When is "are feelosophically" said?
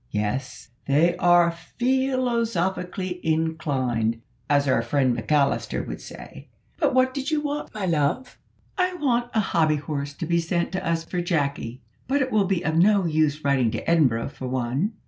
1.17-3.19